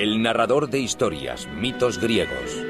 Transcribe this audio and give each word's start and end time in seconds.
El 0.00 0.22
narrador 0.22 0.70
de 0.70 0.78
historias, 0.78 1.48
mitos 1.48 1.98
griegos. 1.98 2.67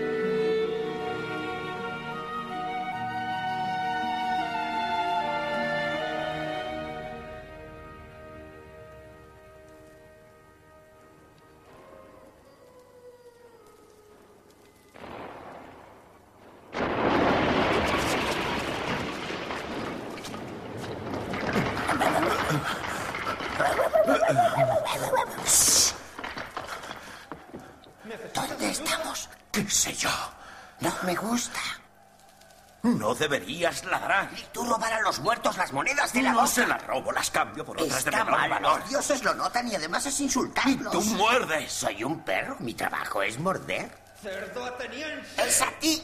Deberías 33.18 33.84
ladrar. 33.84 34.30
Y 34.36 34.42
tú 34.52 34.64
robar 34.64 34.92
a 34.92 35.00
los 35.00 35.18
muertos 35.20 35.56
las 35.56 35.72
monedas 35.72 36.12
de 36.12 36.22
la 36.22 36.30
No 36.32 36.36
boca. 36.40 36.48
se 36.48 36.66
las 36.66 36.86
robo, 36.86 37.12
las 37.12 37.30
cambio 37.30 37.64
por 37.64 37.80
otras 37.80 38.04
de 38.04 38.10
menor 38.10 38.30
mal, 38.30 38.50
valor. 38.50 38.80
los 38.80 38.88
dioses 38.88 39.22
lo 39.24 39.34
notan 39.34 39.68
y 39.68 39.74
además 39.74 40.06
es 40.06 40.20
insultarlos. 40.20 40.92
Tú 40.92 41.00
muerdes. 41.02 41.72
Soy 41.72 42.04
un 42.04 42.20
perro, 42.24 42.56
mi 42.60 42.74
trabajo 42.74 43.22
es 43.22 43.38
morder. 43.38 43.90
¡Cerdo 44.22 44.64
ateniense! 44.64 45.42
¡Es 45.46 45.62
a 45.62 45.70
ti! 45.78 46.02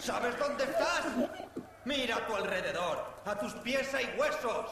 ¿Sabes 0.00 0.36
dónde 0.38 0.64
estás? 0.64 1.04
Mira 1.84 2.16
a 2.16 2.26
tu 2.26 2.34
alrededor. 2.34 3.14
A 3.24 3.34
tus 3.38 3.52
pies 3.54 3.92
hay 3.94 4.12
huesos. 4.18 4.66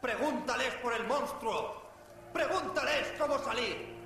Pregúntales 0.00 0.72
por 0.82 0.94
el 0.94 1.04
monstruo. 1.06 1.90
Pregúntales 2.32 3.06
cómo 3.18 3.38
salir. 3.44 3.99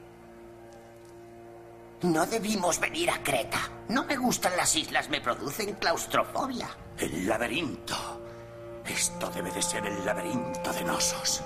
No 2.05 2.27
debimos 2.27 2.79
venir 2.79 3.11
a 3.11 3.23
Creta. 3.23 3.59
No 3.89 4.05
me 4.05 4.15
gustan 4.17 4.55
las 4.59 4.77
islas, 4.77 5.09
me 5.09 5.23
producen 5.23 5.73
claustrofobia. 5.77 6.69
El 6.99 7.27
laberinto. 7.27 7.95
Esto 8.85 9.31
debe 9.31 9.51
de 9.51 9.63
ser 9.63 9.87
el 9.87 10.05
laberinto 10.05 10.71
de 10.71 10.85
Nosos. 10.85 11.43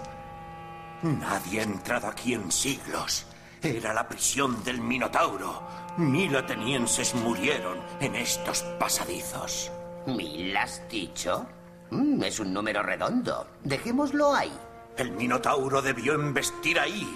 Nadie 1.03 1.61
ha 1.61 1.63
entrado 1.63 2.09
aquí 2.09 2.35
en 2.35 2.51
siglos. 2.51 3.25
Era 3.63 3.95
la 3.95 4.09
prisión 4.09 4.65
del 4.65 4.81
Minotauro. 4.81 5.63
Mil 5.97 6.35
atenienses 6.35 7.15
murieron 7.15 7.79
en 8.01 8.17
estos 8.17 8.63
pasadizos. 8.81 9.71
¿Mil 10.07 10.57
has 10.57 10.83
dicho? 10.89 11.47
Mm, 11.91 12.21
es 12.25 12.41
un 12.41 12.53
número 12.53 12.83
redondo. 12.83 13.47
Dejémoslo 13.63 14.35
ahí. 14.35 14.53
El 14.97 15.13
Minotauro 15.13 15.81
debió 15.81 16.15
embestir 16.15 16.81
ahí, 16.81 17.09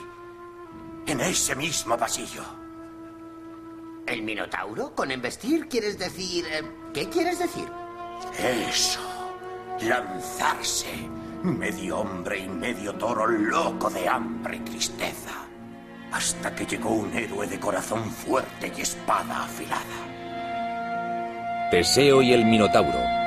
en 1.09 1.21
ese 1.21 1.57
mismo 1.57 1.99
pasillo. 1.99 2.62
¿El 4.07 4.23
Minotauro? 4.23 4.95
¿Con 4.95 5.11
embestir 5.11 5.69
quieres 5.69 5.99
decir... 5.99 6.45
eh, 6.51 6.63
¿Qué 6.93 7.09
quieres 7.09 7.39
decir? 7.39 7.67
Eso, 8.39 9.01
lanzarse, 9.81 10.89
medio 11.43 11.99
hombre 11.99 12.41
y 12.41 12.49
medio 12.49 12.95
toro 12.95 13.27
loco 13.27 13.91
de 13.91 14.09
hambre 14.09 14.57
y 14.57 14.61
tristeza, 14.61 15.47
hasta 16.13 16.55
que 16.55 16.67
llegó 16.67 16.91
un 16.91 17.13
héroe 17.15 17.47
de 17.47 17.59
corazón 17.59 18.05
fuerte 18.11 18.73
y 18.77 18.81
espada 18.83 19.45
afilada. 19.45 19.83
Teseo 21.71 22.21
y 22.23 22.33
el 22.33 22.45
Minotauro. 22.45 23.22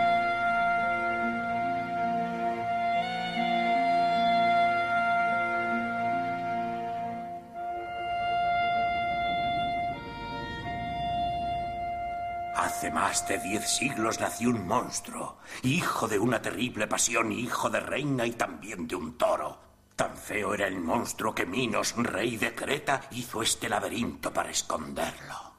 De 13.27 13.39
diez 13.39 13.67
siglos 13.67 14.19
nació 14.19 14.49
un 14.49 14.67
monstruo, 14.67 15.37
hijo 15.63 16.07
de 16.07 16.19
una 16.19 16.41
terrible 16.41 16.87
pasión, 16.87 17.31
hijo 17.31 17.69
de 17.69 17.79
reina 17.79 18.25
y 18.25 18.31
también 18.31 18.87
de 18.87 18.95
un 18.95 19.17
toro. 19.17 19.59
Tan 19.95 20.15
feo 20.15 20.53
era 20.53 20.67
el 20.67 20.79
monstruo 20.79 21.33
que 21.33 21.45
Minos, 21.45 21.95
rey 21.97 22.37
de 22.37 22.53
Creta, 22.53 23.01
hizo 23.11 23.41
este 23.41 23.69
laberinto 23.69 24.31
para 24.31 24.51
esconderlo. 24.51 25.53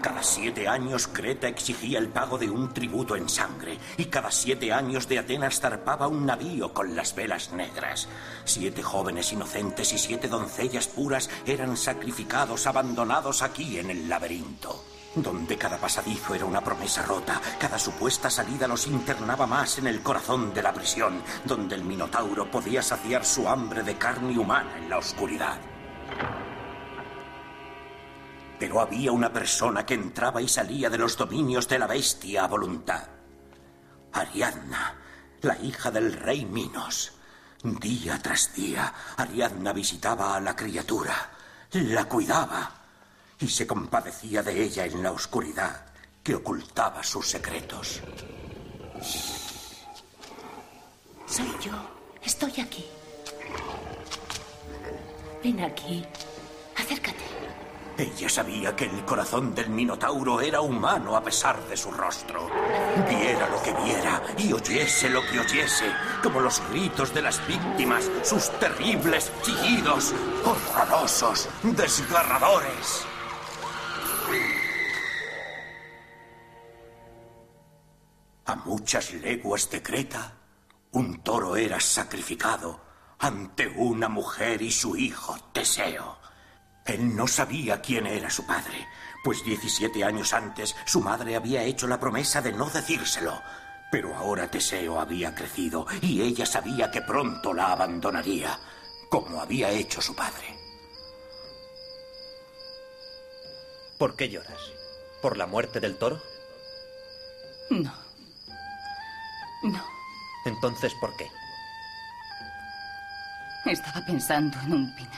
Cada 0.00 0.22
siete 0.22 0.66
años 0.66 1.06
Creta 1.06 1.46
exigía 1.46 1.98
el 1.98 2.08
pago 2.08 2.38
de 2.38 2.50
un 2.50 2.72
tributo 2.72 3.14
en 3.14 3.28
sangre 3.28 3.78
y 3.96 4.06
cada 4.06 4.30
siete 4.30 4.72
años 4.72 5.06
de 5.06 5.18
Atenas 5.18 5.60
zarpaba 5.60 6.08
un 6.08 6.26
navío 6.26 6.72
con 6.72 6.96
las 6.96 7.14
velas 7.14 7.52
negras. 7.52 8.08
Siete 8.44 8.82
jóvenes 8.82 9.32
inocentes 9.32 9.92
y 9.92 9.98
siete 9.98 10.26
doncellas 10.26 10.88
puras 10.88 11.30
eran 11.46 11.76
sacrificados, 11.76 12.66
abandonados 12.66 13.42
aquí 13.42 13.78
en 13.78 13.90
el 13.90 14.08
laberinto 14.08 14.91
donde 15.14 15.58
cada 15.58 15.78
pasadizo 15.78 16.34
era 16.34 16.44
una 16.44 16.62
promesa 16.62 17.02
rota, 17.02 17.40
cada 17.58 17.78
supuesta 17.78 18.30
salida 18.30 18.66
los 18.66 18.86
internaba 18.86 19.46
más 19.46 19.78
en 19.78 19.86
el 19.86 20.02
corazón 20.02 20.54
de 20.54 20.62
la 20.62 20.72
prisión, 20.72 21.22
donde 21.44 21.74
el 21.74 21.84
Minotauro 21.84 22.50
podía 22.50 22.82
saciar 22.82 23.24
su 23.24 23.48
hambre 23.48 23.82
de 23.82 23.96
carne 23.96 24.38
humana 24.38 24.78
en 24.78 24.88
la 24.88 24.98
oscuridad. 24.98 25.58
Pero 28.58 28.80
había 28.80 29.12
una 29.12 29.32
persona 29.32 29.84
que 29.84 29.94
entraba 29.94 30.40
y 30.40 30.48
salía 30.48 30.88
de 30.88 30.98
los 30.98 31.16
dominios 31.16 31.68
de 31.68 31.78
la 31.78 31.86
bestia 31.86 32.44
a 32.44 32.48
voluntad. 32.48 33.08
Ariadna, 34.12 34.94
la 35.42 35.58
hija 35.58 35.90
del 35.90 36.12
rey 36.12 36.44
Minos. 36.44 37.12
Día 37.64 38.18
tras 38.20 38.54
día, 38.54 38.92
Ariadna 39.16 39.72
visitaba 39.72 40.36
a 40.36 40.40
la 40.40 40.56
criatura, 40.56 41.30
la 41.72 42.04
cuidaba 42.06 42.81
y 43.42 43.48
se 43.48 43.66
compadecía 43.66 44.42
de 44.42 44.62
ella 44.62 44.86
en 44.86 45.02
la 45.02 45.10
oscuridad 45.10 45.86
que 46.22 46.36
ocultaba 46.36 47.02
sus 47.02 47.26
secretos. 47.26 48.00
Soy 51.26 51.50
yo. 51.60 51.72
Estoy 52.22 52.52
aquí. 52.60 52.86
Ven 55.42 55.60
aquí. 55.60 56.04
Acércate. 56.76 57.18
Ella 57.98 58.28
sabía 58.28 58.76
que 58.76 58.84
el 58.84 59.04
corazón 59.04 59.54
del 59.54 59.70
Minotauro 59.70 60.40
era 60.40 60.60
humano 60.60 61.16
a 61.16 61.22
pesar 61.22 61.60
de 61.66 61.76
su 61.76 61.90
rostro. 61.90 62.48
Viera 63.08 63.48
lo 63.48 63.60
que 63.60 63.72
viera 63.72 64.22
y 64.38 64.52
oyese 64.52 65.10
lo 65.10 65.20
que 65.26 65.40
oyese, 65.40 65.92
como 66.22 66.40
los 66.40 66.62
gritos 66.70 67.12
de 67.12 67.22
las 67.22 67.44
víctimas, 67.48 68.08
sus 68.22 68.50
terribles 68.60 69.32
chillidos, 69.42 70.14
horrorosos, 70.44 71.48
desgarradores. 71.62 73.06
Muchas 78.64 79.12
leguas 79.12 79.70
de 79.70 79.82
Creta, 79.82 80.34
un 80.92 81.22
toro 81.22 81.56
era 81.56 81.80
sacrificado 81.80 82.80
ante 83.18 83.68
una 83.68 84.08
mujer 84.08 84.62
y 84.62 84.72
su 84.72 84.96
hijo, 84.96 85.36
Teseo. 85.52 86.18
Él 86.84 87.14
no 87.14 87.28
sabía 87.28 87.80
quién 87.80 88.06
era 88.06 88.28
su 88.30 88.44
padre, 88.44 88.86
pues 89.22 89.44
17 89.44 90.02
años 90.02 90.32
antes 90.32 90.74
su 90.84 91.00
madre 91.00 91.36
había 91.36 91.62
hecho 91.62 91.86
la 91.86 92.00
promesa 92.00 92.42
de 92.42 92.52
no 92.52 92.68
decírselo. 92.68 93.40
Pero 93.92 94.16
ahora 94.16 94.50
Teseo 94.50 94.98
había 94.98 95.34
crecido 95.34 95.86
y 96.00 96.22
ella 96.22 96.46
sabía 96.46 96.90
que 96.90 97.02
pronto 97.02 97.54
la 97.54 97.72
abandonaría, 97.72 98.58
como 99.08 99.40
había 99.40 99.70
hecho 99.70 100.00
su 100.00 100.16
padre. 100.16 100.56
¿Por 103.98 104.16
qué 104.16 104.28
lloras? 104.28 104.72
¿Por 105.20 105.36
la 105.36 105.46
muerte 105.46 105.78
del 105.78 105.96
toro? 105.96 106.20
No. 107.70 107.82
No. 107.82 108.01
Entonces, 110.62 110.94
¿por 110.94 111.16
qué? 111.16 111.28
Estaba 113.66 114.00
pensando 114.06 114.56
en 114.60 114.72
un 114.74 114.94
pinar. 114.94 115.10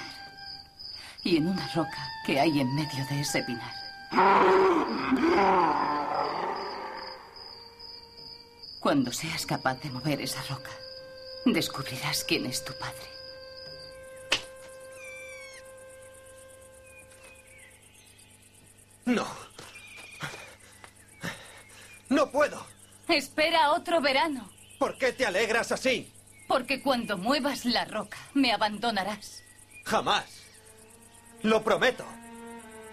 Y 1.23 1.37
en 1.37 1.49
una 1.49 1.69
roca 1.75 2.09
que 2.25 2.41
hay 2.41 2.61
en 2.61 2.75
medio 2.75 3.05
de 3.11 3.21
ese 3.21 3.43
pinar. 3.43 3.75
Cuando 8.81 9.13
seas 9.13 9.45
capaz 9.45 9.75
de 9.83 9.91
mover 9.91 10.23
esa 10.23 10.41
roca, 10.45 10.71
descubrirás 11.45 12.25
quién 12.25 12.47
es 12.47 12.65
tu 12.65 12.73
padre. 12.79 13.07
No. 19.05 19.27
No 22.09 22.31
puedo. 22.31 22.65
Espera 23.09 23.73
otro 23.73 24.01
verano. 24.01 24.54
¿Por 24.85 24.99
qué 24.99 25.15
te 25.15 25.25
alegras 25.25 25.73
así? 25.73 26.13
Porque 26.47 26.83
cuando 26.83 27.17
muevas 27.17 27.65
la 27.65 27.87
roca, 27.87 28.19
me 28.35 28.53
abandonarás. 28.53 29.43
Jamás. 29.87 30.27
Lo 31.41 31.65
prometo. 31.65 32.05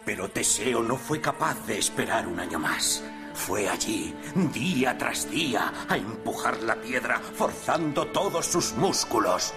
Pero 0.06 0.30
Teseo 0.30 0.84
no 0.84 0.96
fue 0.96 1.20
capaz 1.20 1.56
de 1.68 1.78
esperar 1.78 2.28
un 2.28 2.40
año 2.40 2.60
más. 2.60 3.04
Fue 3.34 3.68
allí, 3.68 4.16
día 4.54 4.98
tras 4.98 5.30
día, 5.30 5.74
a 5.90 5.98
empujar 5.98 6.64
la 6.64 6.78
piedra, 6.78 7.20
forzando 7.20 8.08
todos 8.08 8.46
sus 8.46 8.72
músculos. 8.72 9.54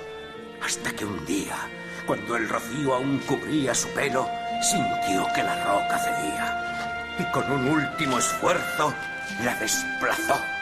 Hasta 0.61 0.91
que 0.91 1.05
un 1.05 1.25
día, 1.25 1.57
cuando 2.05 2.35
el 2.37 2.49
rocío 2.49 2.95
aún 2.95 3.21
cubría 3.29 3.77
su 3.77 3.87
pelo, 3.91 4.29
sintió 4.61 5.25
que 5.37 5.45
la 5.45 5.65
roca 5.67 5.99
cedía. 6.01 7.17
Y 7.17 7.31
con 7.31 7.49
un 7.53 7.69
último 7.69 8.19
esfuerzo, 8.19 8.93
la 9.45 9.55
desplazó. 9.55 10.54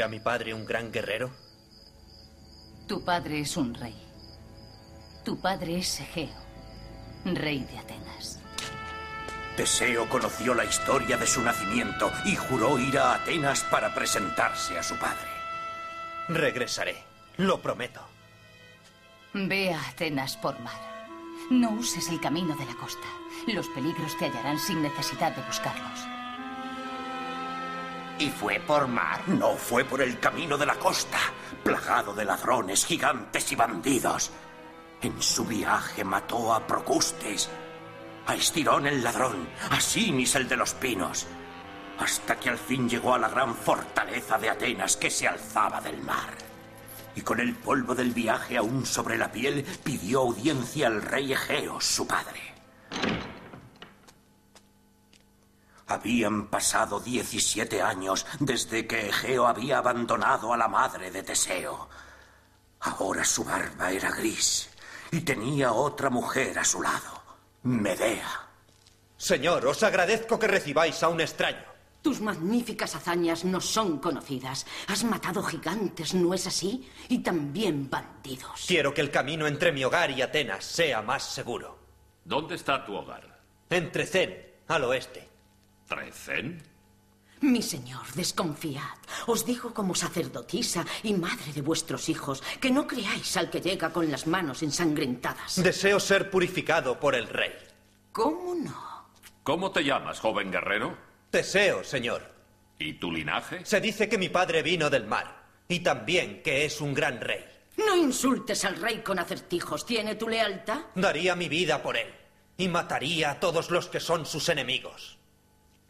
¿Era 0.00 0.08
mi 0.08 0.18
padre 0.18 0.54
un 0.54 0.64
gran 0.64 0.90
guerrero? 0.90 1.30
Tu 2.88 3.04
padre 3.04 3.40
es 3.40 3.54
un 3.58 3.74
rey. 3.74 3.94
Tu 5.26 5.38
padre 5.38 5.76
es 5.76 6.00
Egeo, 6.00 6.40
rey 7.26 7.58
de 7.64 7.78
Atenas. 7.78 8.40
Teseo 9.58 10.08
conoció 10.08 10.54
la 10.54 10.64
historia 10.64 11.18
de 11.18 11.26
su 11.26 11.42
nacimiento 11.42 12.10
y 12.24 12.34
juró 12.34 12.78
ir 12.78 12.96
a 12.98 13.12
Atenas 13.16 13.62
para 13.64 13.94
presentarse 13.94 14.78
a 14.78 14.82
su 14.82 14.96
padre. 14.96 15.28
Regresaré. 16.30 16.96
Lo 17.36 17.60
prometo. 17.60 18.00
Ve 19.34 19.74
a 19.74 19.86
Atenas 19.86 20.38
por 20.38 20.58
mar. 20.60 20.80
No 21.50 21.72
uses 21.72 22.08
el 22.08 22.22
camino 22.22 22.56
de 22.56 22.64
la 22.64 22.74
costa. 22.76 23.06
Los 23.48 23.68
peligros 23.68 24.16
te 24.16 24.24
hallarán 24.24 24.58
sin 24.58 24.80
necesidad 24.80 25.36
de 25.36 25.42
buscarlos. 25.42 26.19
¿Y 28.20 28.28
fue 28.28 28.60
por 28.60 28.86
mar? 28.86 29.26
No 29.28 29.56
fue 29.56 29.82
por 29.82 30.02
el 30.02 30.20
camino 30.20 30.58
de 30.58 30.66
la 30.66 30.74
costa, 30.74 31.18
plagado 31.64 32.12
de 32.12 32.26
ladrones, 32.26 32.84
gigantes 32.84 33.50
y 33.50 33.56
bandidos. 33.56 34.30
En 35.00 35.22
su 35.22 35.46
viaje 35.46 36.04
mató 36.04 36.52
a 36.52 36.66
Procustes, 36.66 37.48
a 38.26 38.34
Estirón 38.34 38.86
el 38.86 39.02
ladrón, 39.02 39.48
a 39.70 39.80
Sinis 39.80 40.34
el 40.34 40.46
de 40.46 40.56
los 40.58 40.74
pinos, 40.74 41.26
hasta 41.98 42.38
que 42.38 42.50
al 42.50 42.58
fin 42.58 42.90
llegó 42.90 43.14
a 43.14 43.18
la 43.18 43.30
gran 43.30 43.54
fortaleza 43.54 44.36
de 44.36 44.50
Atenas 44.50 44.98
que 44.98 45.08
se 45.08 45.26
alzaba 45.26 45.80
del 45.80 46.02
mar. 46.02 46.34
Y 47.16 47.22
con 47.22 47.40
el 47.40 47.54
polvo 47.54 47.94
del 47.94 48.10
viaje 48.10 48.58
aún 48.58 48.84
sobre 48.84 49.16
la 49.16 49.32
piel, 49.32 49.64
pidió 49.82 50.20
audiencia 50.20 50.88
al 50.88 51.00
rey 51.00 51.32
Egeo, 51.32 51.80
su 51.80 52.06
padre. 52.06 52.59
Habían 55.90 56.46
pasado 56.46 57.00
17 57.00 57.82
años 57.82 58.24
desde 58.38 58.86
que 58.86 59.08
Egeo 59.08 59.48
había 59.48 59.78
abandonado 59.78 60.52
a 60.52 60.56
la 60.56 60.68
madre 60.68 61.10
de 61.10 61.24
Teseo. 61.24 61.88
Ahora 62.78 63.24
su 63.24 63.42
barba 63.42 63.90
era 63.90 64.12
gris 64.12 64.70
y 65.10 65.22
tenía 65.22 65.72
otra 65.72 66.08
mujer 66.08 66.56
a 66.60 66.64
su 66.64 66.80
lado, 66.80 67.20
Medea. 67.64 68.46
Señor, 69.16 69.66
os 69.66 69.82
agradezco 69.82 70.38
que 70.38 70.46
recibáis 70.46 71.02
a 71.02 71.08
un 71.08 71.22
extraño. 71.22 71.64
Tus 72.02 72.20
magníficas 72.20 72.94
hazañas 72.94 73.44
no 73.44 73.60
son 73.60 73.98
conocidas. 73.98 74.66
Has 74.86 75.02
matado 75.02 75.42
gigantes, 75.42 76.14
¿no 76.14 76.32
es 76.32 76.46
así? 76.46 76.88
Y 77.08 77.18
también 77.18 77.90
bandidos. 77.90 78.64
Quiero 78.68 78.94
que 78.94 79.00
el 79.00 79.10
camino 79.10 79.48
entre 79.48 79.72
mi 79.72 79.82
hogar 79.82 80.12
y 80.12 80.22
Atenas 80.22 80.64
sea 80.64 81.02
más 81.02 81.24
seguro. 81.24 81.80
¿Dónde 82.24 82.54
está 82.54 82.86
tu 82.86 82.94
hogar? 82.94 83.40
Entre 83.68 84.06
Zen, 84.06 84.54
al 84.68 84.84
oeste. 84.84 85.29
¿Trecén? 85.90 86.62
Mi 87.40 87.62
señor, 87.62 88.06
desconfiad. 88.14 88.96
Os 89.26 89.44
digo 89.44 89.74
como 89.74 89.96
sacerdotisa 89.96 90.86
y 91.02 91.14
madre 91.14 91.52
de 91.52 91.62
vuestros 91.62 92.08
hijos 92.08 92.44
que 92.60 92.70
no 92.70 92.86
creáis 92.86 93.36
al 93.36 93.50
que 93.50 93.60
llega 93.60 93.92
con 93.92 94.08
las 94.08 94.28
manos 94.28 94.62
ensangrentadas. 94.62 95.60
Deseo 95.60 95.98
ser 95.98 96.30
purificado 96.30 97.00
por 97.00 97.16
el 97.16 97.26
rey. 97.26 97.52
¿Cómo 98.12 98.54
no? 98.54 99.08
¿Cómo 99.42 99.72
te 99.72 99.82
llamas, 99.82 100.20
joven 100.20 100.52
guerrero? 100.52 100.96
Teseo, 101.30 101.82
señor. 101.82 102.22
¿Y 102.78 102.92
tu 102.94 103.10
linaje? 103.10 103.64
Se 103.66 103.80
dice 103.80 104.08
que 104.08 104.18
mi 104.18 104.28
padre 104.28 104.62
vino 104.62 104.90
del 104.90 105.06
mar 105.06 105.44
y 105.66 105.80
también 105.80 106.40
que 106.42 106.64
es 106.66 106.80
un 106.80 106.94
gran 106.94 107.20
rey. 107.20 107.44
No 107.78 107.96
insultes 107.96 108.64
al 108.64 108.76
rey 108.76 108.98
con 109.02 109.18
acertijos. 109.18 109.84
¿Tiene 109.84 110.14
tu 110.14 110.28
lealtad? 110.28 110.82
Daría 110.94 111.34
mi 111.34 111.48
vida 111.48 111.82
por 111.82 111.96
él 111.96 112.14
y 112.56 112.68
mataría 112.68 113.32
a 113.32 113.40
todos 113.40 113.70
los 113.70 113.88
que 113.88 113.98
son 113.98 114.24
sus 114.24 114.48
enemigos. 114.50 115.19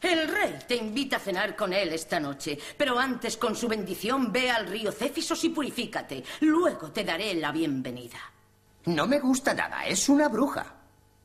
El 0.01 0.29
rey 0.29 0.59
te 0.67 0.77
invita 0.77 1.17
a 1.17 1.21
cenar 1.21 1.55
con 1.55 1.73
él 1.73 1.93
esta 1.93 2.19
noche, 2.19 2.59
pero 2.77 2.99
antes 2.99 3.37
con 3.37 3.55
su 3.55 3.69
bendición 3.69 4.33
ve 4.33 4.51
al 4.51 4.67
río 4.67 4.91
Céfisos 4.93 5.45
y 5.45 5.51
purifícate. 5.51 6.25
Luego 6.41 6.91
te 6.91 7.05
daré 7.05 7.35
la 7.35 7.53
bienvenida. 7.53 8.19
No 8.87 9.07
me 9.07 9.21
gusta 9.21 9.53
nada, 9.53 9.85
es 9.87 10.09
una 10.09 10.29
bruja. 10.29 10.75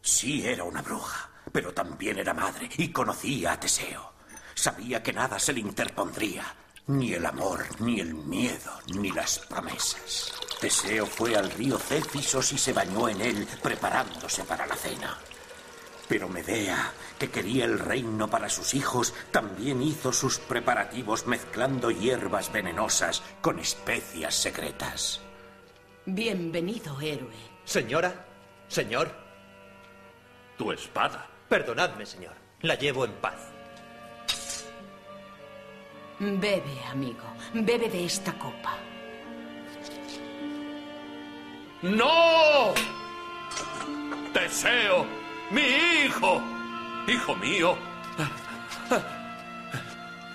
Sí 0.02 0.46
era 0.46 0.66
una 0.66 0.82
bruja, 0.82 1.30
pero 1.52 1.74
también 1.74 2.20
era 2.20 2.34
madre 2.34 2.70
y 2.78 2.90
conocía 2.92 3.54
a 3.54 3.60
Teseo. 3.60 4.14
Sabía 4.54 5.02
que 5.02 5.14
nada 5.14 5.40
se 5.40 5.54
le 5.54 5.62
interpondría, 5.62 6.44
ni 6.88 7.14
el 7.14 7.26
amor, 7.26 7.66
ni 7.80 8.02
el 8.02 8.14
miedo, 8.14 8.72
ni 8.94 9.12
las 9.12 9.40
promesas. 9.40 10.34
Teseo 10.60 11.06
fue 11.06 11.36
al 11.36 11.50
río 11.52 11.80
Céfisos 11.80 12.52
y 12.52 12.58
se 12.58 12.74
bañó 12.74 13.08
en 13.08 13.22
él, 13.22 13.48
preparándose 13.64 14.44
para 14.44 14.66
la 14.66 14.76
cena. 14.76 15.18
Pero 16.08 16.30
Medea, 16.30 16.94
que 17.18 17.30
quería 17.32 17.66
el 17.66 17.80
reino 17.80 18.30
para 18.30 18.50
sus 18.50 18.74
hijos, 18.76 19.14
también 19.32 19.82
hizo 19.82 20.14
sus 20.14 20.38
preparativos 20.38 21.26
mezclando 21.26 21.90
hierbas 21.90 22.52
venenosas 22.52 23.24
con 23.42 23.58
especias 23.60 24.36
secretas. 24.36 25.22
Bienvenido, 26.06 27.00
héroe. 27.02 27.34
Señora, 27.64 28.26
señor, 28.68 29.12
Tu 30.58 30.72
espada. 30.72 31.28
perdonadme, 31.50 32.06
señor. 32.06 32.34
La 32.62 32.76
llevo 32.76 33.06
en 33.06 33.12
paz. 33.14 33.50
Bebe, 36.20 36.84
amigo. 36.90 37.24
Bebe 37.54 37.90
de 37.90 38.06
esta 38.06 38.32
copa. 38.40 38.78
¡No! 41.82 42.74
Teseo, 44.34 45.06
mi 45.56 46.06
hijo. 46.06 46.42
Hijo 47.08 47.36
mío. 47.38 47.78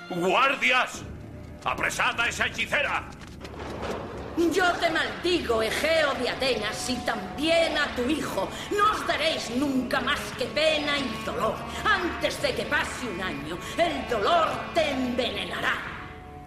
¡Guardias! 0.09 1.03
¡Apresad 1.65 2.19
a 2.19 2.29
esa 2.29 2.47
hechicera! 2.47 3.05
Yo 4.53 4.73
te 4.81 4.89
maldigo, 4.91 5.63
Egeo 5.63 6.15
de 6.15 6.31
Atenas, 6.31 6.89
y 6.89 6.97
también 7.05 7.77
a 7.77 7.95
tu 7.95 8.03
hijo. 8.09 8.49
No 8.71 8.93
os 8.93 9.07
daréis 9.07 9.51
nunca 9.51 10.01
más 10.01 10.21
que 10.39 10.47
pena 10.47 10.97
y 10.99 11.25
dolor. 11.27 11.57
Antes 11.85 12.41
de 12.41 12.55
que 12.55 12.65
pase 12.65 13.07
un 13.07 13.21
año, 13.21 13.59
el 13.77 14.09
dolor 14.09 14.49
te 14.73 14.91
envenenará. 14.91 15.75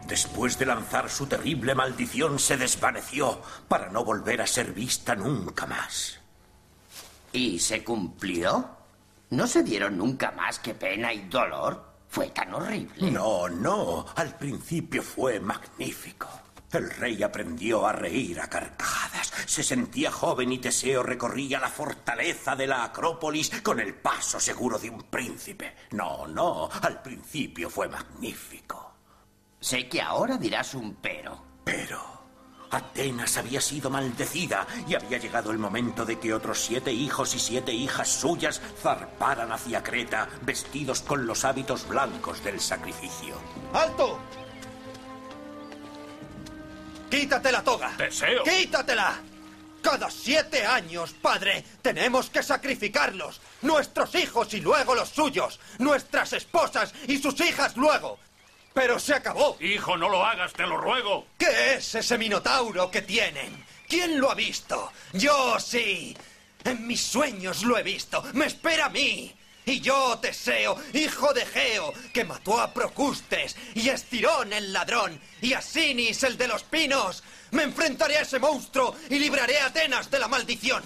Después 0.08 0.58
de 0.58 0.66
lanzar 0.66 1.10
su 1.10 1.28
terrible 1.28 1.76
maldición, 1.76 2.40
se 2.40 2.58
desvaneció 2.58 3.42
para 3.68 3.90
no 3.90 4.04
volver 4.04 4.42
a 4.42 4.48
ser 4.48 4.74
vista 4.74 5.16
nunca 5.16 5.68
más. 5.68 6.23
¿Y 7.34 7.58
se 7.58 7.84
cumplió? 7.84 8.78
¿No 9.32 9.48
se 9.48 9.64
dieron 9.64 9.98
nunca 9.98 10.32
más 10.32 10.60
que 10.60 10.76
pena 10.76 11.12
y 11.12 11.22
dolor? 11.28 11.94
Fue 12.08 12.30
tan 12.30 12.54
horrible. 12.54 13.10
No, 13.10 13.50
no. 13.50 14.06
Al 14.16 14.38
principio 14.38 15.02
fue 15.02 15.40
magnífico. 15.40 16.30
El 16.72 16.92
rey 16.92 17.24
aprendió 17.24 17.88
a 17.88 17.92
reír 17.92 18.40
a 18.40 18.48
carcajadas. 18.48 19.34
Se 19.48 19.64
sentía 19.64 20.12
joven 20.12 20.52
y 20.52 20.60
Teseo 20.60 21.02
recorría 21.02 21.60
la 21.60 21.70
fortaleza 21.70 22.56
de 22.56 22.68
la 22.68 22.84
Acrópolis 22.84 23.50
con 23.62 23.80
el 23.80 23.96
paso 23.96 24.40
seguro 24.40 24.78
de 24.78 24.92
un 24.92 25.02
príncipe. 25.02 25.76
No, 25.92 26.28
no. 26.28 26.70
Al 26.82 27.02
principio 27.02 27.70
fue 27.70 27.88
magnífico. 27.90 28.94
Sé 29.60 29.90
que 29.90 30.02
ahora 30.02 30.38
dirás 30.38 30.76
un 30.76 30.96
pero. 30.96 31.44
Pero 31.64 32.23
Atenas 32.74 33.38
había 33.38 33.62
sido 33.62 33.92
maldecida 33.92 34.66
y 34.88 34.96
había 34.96 35.20
llegado 35.20 35.52
el 35.52 35.60
momento 35.60 36.06
de 36.06 36.18
que 36.18 36.34
otros 36.34 36.60
siete 36.60 36.92
hijos 36.92 37.36
y 37.36 37.40
siete 37.40 37.72
hijas 37.72 38.10
suyas 38.10 38.60
zarparan 38.82 39.52
hacia 39.52 39.84
Creta 39.84 40.28
vestidos 40.42 41.02
con 41.02 41.28
los 41.28 41.46
hábitos 41.46 41.88
blancos 41.88 42.44
del 42.44 42.60
sacrificio. 42.60 43.36
¡Alto! 43.74 44.18
¡Quítate 47.12 47.52
la 47.52 47.64
toga! 47.64 47.96
¡Teseo! 47.96 48.44
¡Quítatela! 48.44 49.22
Cada 49.84 50.10
siete 50.10 50.66
años, 50.66 51.14
padre, 51.14 51.64
tenemos 51.84 52.32
que 52.32 52.42
sacrificarlos. 52.42 53.40
Nuestros 53.62 54.16
hijos 54.16 54.52
y 54.56 54.62
luego 54.62 54.96
los 54.96 55.10
suyos. 55.10 55.60
Nuestras 55.78 56.34
esposas 56.34 56.92
y 57.08 57.20
sus 57.20 57.40
hijas 57.42 57.78
luego. 57.78 58.18
Pero 58.74 59.00
se 59.00 59.14
acabó. 59.14 59.58
Hijo, 59.60 59.98
no 59.98 60.10
lo 60.10 60.26
hagas, 60.26 60.54
te 60.54 60.64
lo 60.64 60.78
ruego. 60.78 61.28
¿Qué 61.38 61.76
es 61.76 61.96
ese 61.96 62.18
minotauro 62.18 62.90
que 62.90 63.04
tienen? 63.04 63.64
¿Quién 63.88 64.20
lo 64.20 64.32
ha 64.32 64.36
visto? 64.36 64.92
Yo 65.14 65.60
sí. 65.60 66.18
En 66.64 66.88
mis 66.88 67.02
sueños 67.02 67.64
lo 67.64 67.78
he 67.78 67.84
visto. 67.84 68.24
Me 68.34 68.46
espera 68.46 68.86
a 68.86 68.90
mí. 68.90 69.36
Y 69.66 69.80
yo, 69.80 70.18
Teseo, 70.20 70.78
hijo 70.94 71.34
de 71.34 71.46
Geo, 71.46 71.94
que 72.12 72.26
mató 72.26 72.60
a 72.60 72.74
Procustes, 72.74 73.56
y 73.76 73.88
a 73.90 73.94
Estirón 73.94 74.52
el 74.52 74.74
ladrón, 74.74 75.18
y 75.42 75.54
a 75.54 75.62
Sinis 75.62 76.24
el 76.24 76.38
de 76.38 76.50
los 76.50 76.64
pinos, 76.64 77.24
me 77.52 77.64
enfrentaré 77.64 78.18
a 78.18 78.22
ese 78.22 78.40
monstruo 78.40 78.94
y 79.10 79.20
libraré 79.20 79.60
a 79.60 79.68
Atenas 79.68 80.12
de 80.12 80.20
la 80.20 80.28
maldición. 80.28 80.84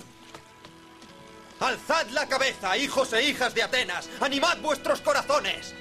Alzad 1.59 2.07
la 2.09 2.27
cabeza, 2.27 2.77
hijos 2.77 3.13
e 3.13 3.23
hijas 3.23 3.55
de 3.55 3.63
Atenas, 3.63 4.09
animad 4.19 4.57
vuestros 4.59 5.01
corazones. 5.01 5.73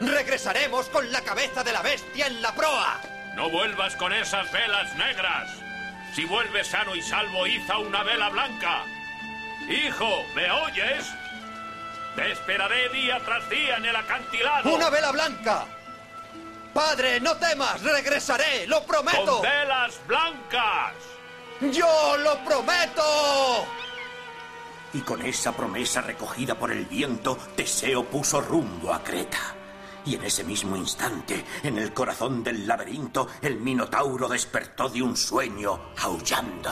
Regresaremos 0.00 0.88
con 0.88 1.10
la 1.12 1.20
cabeza 1.22 1.62
de 1.62 1.72
la 1.72 1.82
bestia 1.82 2.26
en 2.26 2.42
la 2.42 2.54
proa. 2.54 3.00
No 3.36 3.50
vuelvas 3.50 3.96
con 3.96 4.12
esas 4.12 4.50
velas 4.52 4.94
negras. 4.96 5.50
Si 6.14 6.24
vuelves 6.24 6.68
sano 6.68 6.94
y 6.94 7.02
salvo, 7.02 7.46
iza 7.46 7.78
una 7.78 8.02
vela 8.02 8.28
blanca. 8.28 8.84
Hijo, 9.68 10.24
¿me 10.34 10.50
oyes? 10.50 11.06
Te 12.14 12.30
esperaré 12.30 12.88
día 12.90 13.18
tras 13.24 13.48
día 13.50 13.76
en 13.76 13.86
el 13.86 13.96
acantilado. 13.96 14.72
¡Una 14.72 14.90
vela 14.90 15.10
blanca! 15.10 15.66
Padre, 16.72 17.20
no 17.20 17.36
temas, 17.36 17.82
regresaré, 17.82 18.66
lo 18.66 18.84
prometo. 18.84 19.38
Con 19.38 19.42
velas 19.42 20.00
blancas. 20.06 20.94
Yo 21.60 22.16
lo 22.18 22.36
prometo. 22.44 23.66
Y 24.92 25.00
con 25.00 25.22
esa 25.22 25.52
promesa 25.52 26.00
recogida 26.02 26.54
por 26.56 26.70
el 26.70 26.84
viento, 26.84 27.36
Teseo 27.56 28.04
puso 28.04 28.40
rumbo 28.40 28.92
a 28.92 29.02
Creta. 29.02 29.53
Y 30.06 30.16
en 30.16 30.24
ese 30.24 30.44
mismo 30.44 30.76
instante, 30.76 31.44
en 31.62 31.78
el 31.78 31.94
corazón 31.94 32.44
del 32.44 32.66
laberinto, 32.66 33.28
el 33.40 33.56
Minotauro 33.56 34.28
despertó 34.28 34.88
de 34.88 35.02
un 35.02 35.16
sueño, 35.16 35.92
aullando. 35.98 36.70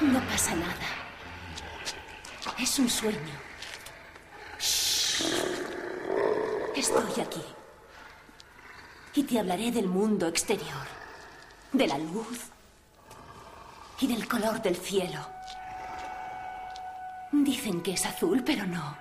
No 0.00 0.20
pasa 0.28 0.54
nada. 0.54 0.74
Es 2.58 2.78
un 2.78 2.88
sueño. 2.88 3.46
Estoy 6.74 7.22
aquí. 7.22 7.42
Y 9.14 9.22
te 9.24 9.38
hablaré 9.38 9.70
del 9.72 9.88
mundo 9.88 10.26
exterior, 10.26 10.86
de 11.72 11.86
la 11.86 11.98
luz 11.98 12.50
y 14.00 14.06
del 14.06 14.26
color 14.26 14.62
del 14.62 14.76
cielo. 14.76 15.35
Dicen 17.32 17.82
que 17.82 17.92
es 17.92 18.06
azul, 18.06 18.42
pero 18.44 18.66
no. 18.66 18.96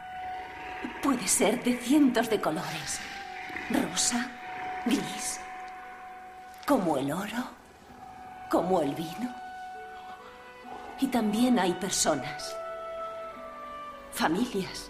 Puede 1.01 1.27
ser 1.27 1.63
de 1.63 1.77
cientos 1.77 2.29
de 2.29 2.41
colores. 2.41 2.99
Rosa, 3.69 4.29
gris, 4.85 5.39
como 6.65 6.97
el 6.97 7.11
oro, 7.11 7.49
como 8.49 8.81
el 8.81 8.93
vino. 8.93 9.33
Y 10.99 11.07
también 11.07 11.59
hay 11.59 11.73
personas, 11.73 12.55
familias. 14.11 14.89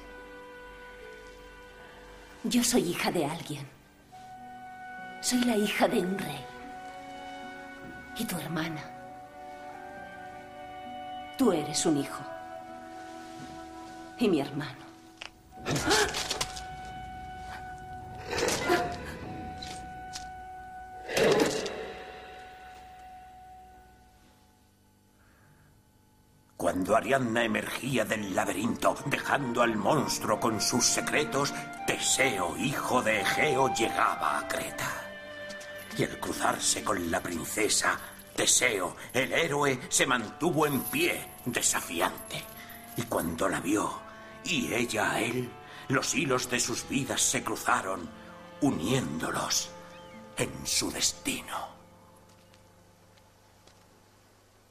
Yo 2.44 2.64
soy 2.64 2.90
hija 2.90 3.12
de 3.12 3.26
alguien. 3.26 3.68
Soy 5.22 5.40
la 5.46 5.58
hija 5.58 5.88
de 5.88 6.00
un 6.00 6.18
rey. 6.18 6.46
Y 8.18 8.26
tu 8.26 8.38
hermana. 8.38 8.84
Tú 11.38 11.52
eres 11.52 11.86
un 11.86 11.98
hijo. 11.98 12.35
Y 14.18 14.30
mi 14.30 14.40
hermano. 14.40 14.86
Cuando 26.56 26.96
Ariadna 26.96 27.44
emergía 27.44 28.06
del 28.06 28.34
laberinto, 28.34 28.96
dejando 29.06 29.62
al 29.62 29.76
monstruo 29.76 30.40
con 30.40 30.60
sus 30.60 30.84
secretos, 30.86 31.54
Teseo, 31.86 32.58
hijo 32.58 33.02
de 33.02 33.22
Egeo, 33.22 33.74
llegaba 33.74 34.40
a 34.40 34.48
Creta. 34.48 34.90
Y 35.98 36.04
al 36.04 36.20
cruzarse 36.20 36.84
con 36.84 37.12
la 37.12 37.22
princesa, 37.22 38.00
Teseo, 38.36 38.96
el 39.14 39.32
héroe, 39.34 39.80
se 39.90 40.08
mantuvo 40.08 40.66
en 40.66 40.80
pie, 40.86 41.28
desafiante. 41.46 42.44
Y 42.98 43.04
cuando 43.04 43.48
la 43.48 43.60
vio, 43.60 44.05
y 44.46 44.74
ella 44.74 45.12
a 45.12 45.22
él, 45.22 45.50
los 45.90 46.14
hilos 46.14 46.50
de 46.50 46.60
sus 46.60 46.88
vidas 46.88 47.22
se 47.22 47.44
cruzaron, 47.44 48.10
uniéndolos 48.62 49.70
en 50.38 50.66
su 50.66 50.92
destino. 50.92 51.68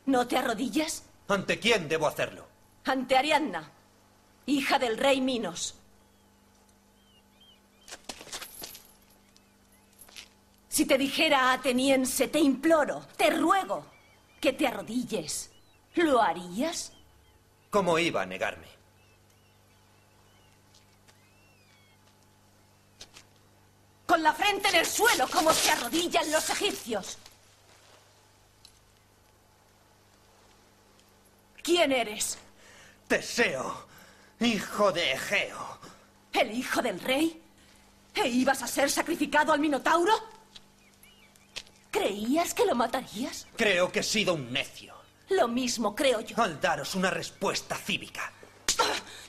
¿No 0.06 0.26
te 0.26 0.36
arrodillas? 0.36 1.04
¿Ante 1.28 1.58
quién 1.58 1.88
debo 1.88 2.06
hacerlo? 2.06 2.46
Ante 2.84 3.16
Ariadna, 3.16 3.70
hija 4.46 4.78
del 4.78 4.98
rey 4.98 5.20
Minos. 5.20 5.74
Si 10.68 10.86
te 10.86 10.98
dijera 10.98 11.52
ateniense, 11.52 12.28
te 12.28 12.40
imploro, 12.40 13.06
te 13.16 13.30
ruego 13.30 13.86
que 14.40 14.52
te 14.52 14.66
arrodilles, 14.66 15.52
¿lo 15.94 16.20
harías? 16.20 16.92
¿Cómo 17.70 17.98
iba 17.98 18.22
a 18.22 18.26
negarme? 18.26 18.66
Con 24.06 24.22
la 24.22 24.32
frente 24.32 24.68
en 24.68 24.76
el 24.76 24.86
suelo, 24.86 25.28
como 25.28 25.52
se 25.52 25.70
arrodillan 25.70 26.30
los 26.30 26.50
egipcios. 26.50 27.18
¿Quién 31.62 31.92
eres? 31.92 32.36
Teseo, 33.08 33.86
hijo 34.40 34.92
de 34.92 35.12
Egeo. 35.12 35.78
¿El 36.32 36.50
hijo 36.52 36.82
del 36.82 37.00
rey? 37.00 37.42
¿E 38.14 38.28
ibas 38.28 38.62
a 38.62 38.66
ser 38.66 38.90
sacrificado 38.90 39.52
al 39.52 39.60
Minotauro? 39.60 40.12
¿Creías 41.90 42.52
que 42.52 42.66
lo 42.66 42.74
matarías? 42.74 43.46
Creo 43.56 43.90
que 43.90 44.00
he 44.00 44.02
sido 44.02 44.34
un 44.34 44.52
necio. 44.52 44.94
Lo 45.30 45.48
mismo 45.48 45.94
creo 45.94 46.20
yo. 46.20 46.40
Al 46.42 46.60
daros 46.60 46.94
una 46.94 47.08
respuesta 47.08 47.76
cívica. 47.76 48.30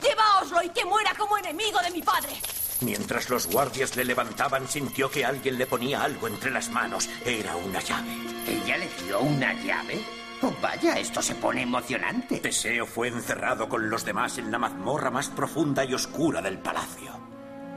¡Lleváoslo 0.01 0.61
y 0.63 0.69
que 0.69 0.83
muera 0.83 1.15
como 1.15 1.37
enemigo 1.37 1.79
de 1.79 1.91
mi 1.91 2.01
padre! 2.01 2.33
Mientras 2.81 3.29
los 3.29 3.47
guardias 3.47 3.95
le 3.95 4.03
levantaban, 4.03 4.67
sintió 4.67 5.09
que 5.09 5.25
alguien 5.25 5.57
le 5.57 5.65
ponía 5.65 6.03
algo 6.03 6.27
entre 6.27 6.51
las 6.51 6.69
manos. 6.69 7.09
Era 7.25 7.55
una 7.55 7.79
llave. 7.79 8.11
¿Ella 8.47 8.77
le 8.77 8.89
dio 9.03 9.21
una 9.21 9.53
llave? 9.53 10.03
Oh, 10.41 10.53
vaya, 10.61 10.99
esto 10.99 11.21
se 11.21 11.35
pone 11.35 11.61
emocionante. 11.61 12.39
Teseo 12.39 12.85
fue 12.85 13.07
encerrado 13.07 13.69
con 13.69 13.89
los 13.89 14.03
demás 14.03 14.37
en 14.37 14.51
la 14.51 14.59
mazmorra 14.59 15.09
más 15.09 15.29
profunda 15.29 15.85
y 15.85 15.93
oscura 15.93 16.41
del 16.41 16.59
palacio. 16.59 17.13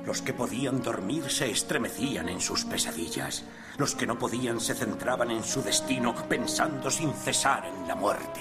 Los 0.05 0.23
que 0.23 0.33
podían 0.33 0.83
dormir 0.83 1.31
se 1.31 1.51
estremecían 1.51 2.29
en 2.29 2.41
sus 2.41 2.65
pesadillas. 2.65 3.45
Los 3.77 3.95
que 3.95 4.07
no 4.07 4.19
podían 4.19 4.61
se 4.61 4.75
centraban 4.75 5.31
en 5.31 5.45
su 5.45 5.63
destino, 5.63 6.15
pensando 6.29 6.91
sin 6.91 7.13
cesar 7.13 7.67
en 7.67 7.87
la 7.87 7.95
muerte. 7.95 8.41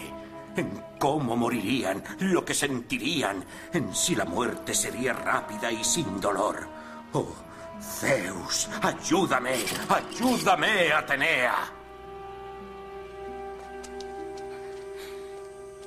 En 0.58 0.84
cómo 1.00 1.36
morirían, 1.36 2.04
lo 2.20 2.44
que 2.44 2.54
sentirían, 2.54 3.46
en 3.72 3.96
si 3.96 4.16
la 4.16 4.26
muerte 4.26 4.74
sería 4.74 5.14
rápida 5.14 5.72
y 5.72 5.84
sin 5.84 6.20
dolor. 6.20 6.68
Oh, 7.14 7.34
Zeus, 7.80 8.68
ayúdame, 8.82 9.56
ayúdame, 9.88 10.92
Atenea. 10.92 11.56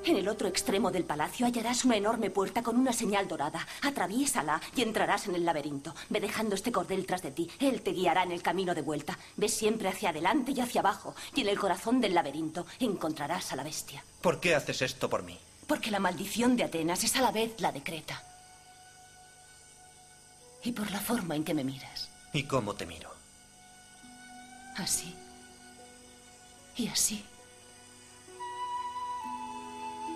En 0.05 0.17
el 0.17 0.29
otro 0.29 0.49
extremo 0.49 0.91
del 0.91 1.05
palacio 1.05 1.47
hallarás 1.47 1.85
una 1.85 1.97
enorme 1.97 2.31
puerta 2.31 2.63
con 2.63 2.77
una 2.77 2.93
señal 2.93 3.29
dorada. 3.29 3.67
Atraviésala 3.83 4.61
y 4.75 4.83
entrarás 4.83 5.29
en 5.29 5.35
el 5.35 5.45
laberinto. 5.45 5.95
Ve 6.09 6.21
dejando 6.21 6.55
este 6.55 6.73
cordel 6.73 7.05
tras 7.07 7.23
de 7.23 7.31
ti. 7.31 7.51
Él 7.59 7.83
te 7.83 7.93
guiará 7.93 8.23
en 8.23 8.33
el 8.33 8.43
camino 8.43 8.75
de 8.75 8.81
vuelta. 8.81 9.19
Ve 9.37 9.49
siempre 9.49 9.89
hacia 9.89 10.09
adelante 10.09 10.53
y 10.53 10.61
hacia 10.61 10.81
abajo. 10.81 11.15
Y 11.35 11.43
en 11.43 11.49
el 11.49 11.59
corazón 11.59 12.01
del 12.01 12.15
laberinto 12.15 12.67
encontrarás 12.79 13.53
a 13.53 13.57
la 13.57 13.63
bestia. 13.63 14.03
¿Por 14.23 14.41
qué 14.41 14.55
haces 14.55 14.81
esto 14.81 15.11
por 15.11 15.23
mí? 15.23 15.39
Porque 15.67 15.91
la 15.91 16.01
maldición 16.01 16.57
de 16.57 16.65
Atenas 16.65 17.05
es 17.05 17.15
a 17.17 17.21
la 17.21 17.31
vez 17.31 17.61
la 17.61 17.71
de 17.71 17.83
Creta. 17.83 18.25
Y 20.65 20.73
por 20.73 20.91
la 20.91 21.01
forma 21.01 21.37
en 21.37 21.45
que 21.45 21.55
me 21.55 21.65
miras. 21.65 22.09
¿Y 22.33 22.45
cómo 22.45 22.75
te 22.75 22.87
miro? 22.87 23.11
Así. 24.77 25.15
Y 26.77 26.89
así. 26.89 27.25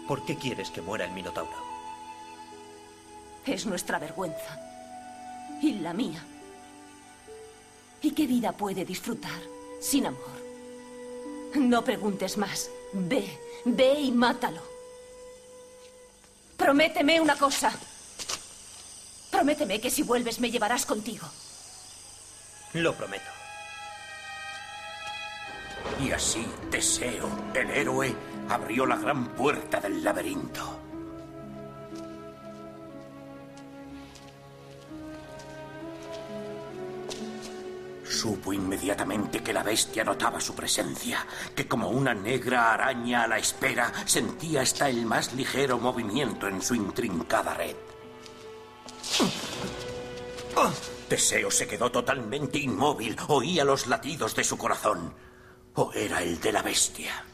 ¿Por 0.07 0.25
qué 0.25 0.37
quieres 0.37 0.71
que 0.71 0.83
muera 0.83 1.05
el 1.05 1.13
Minotauro? 1.13 1.75
Es 3.47 3.67
nuestra 3.67 3.99
vergüenza. 3.99 4.59
Y 5.63 5.75
la 5.75 5.93
mía. 5.93 6.23
¿Y 8.03 8.11
qué 8.11 8.27
vida 8.27 8.53
puede 8.53 8.85
disfrutar 8.85 9.41
sin 9.81 10.07
amor? 10.07 10.45
No 11.55 11.83
preguntes 11.85 12.37
más. 12.37 12.71
Ve, 12.93 13.39
ve 13.65 14.01
y 14.01 14.13
mátalo. 14.13 14.61
Prométeme 16.57 17.21
una 17.21 17.37
cosa. 17.37 17.73
Prométeme 19.31 19.81
que 19.81 19.91
si 19.91 20.03
vuelves 20.03 20.39
me 20.41 20.51
llevarás 20.51 20.85
contigo. 20.87 21.27
Lo 22.75 22.95
prometo. 22.95 23.31
Y 26.01 26.11
así 26.11 26.47
Teseo, 26.71 27.29
el 27.55 27.71
héroe, 27.71 28.15
abrió 28.49 28.87
la 28.87 28.97
gran 28.97 29.29
puerta 29.29 29.81
del 29.81 30.03
laberinto. 30.03 30.81
Supo 38.05 38.53
inmediatamente 38.53 39.43
que 39.43 39.53
la 39.53 39.63
bestia 39.63 40.05
notaba 40.05 40.41
su 40.41 40.55
presencia, 40.55 41.27
que 41.55 41.67
como 41.67 41.89
una 41.89 42.15
negra 42.15 42.73
araña 42.73 43.25
a 43.25 43.29
la 43.29 43.39
espera 43.39 43.93
sentía 44.07 44.63
hasta 44.63 44.89
el 44.89 45.05
más 45.05 45.35
ligero 45.35 45.79
movimiento 45.79 46.49
en 46.49 46.63
su 46.63 46.75
intrincada 46.75 47.55
red. 47.55 47.77
Teseo 51.09 51.51
se 51.51 51.67
quedó 51.67 51.91
totalmente 51.91 52.59
inmóvil, 52.59 53.17
oía 53.29 53.65
los 53.65 53.87
latidos 53.89 54.35
de 54.35 54.45
su 54.45 54.57
corazón. 54.57 55.13
¿O 55.75 55.93
era 55.93 56.23
el 56.23 56.41
de 56.41 56.53
la 56.53 56.63
bestia? 56.63 57.25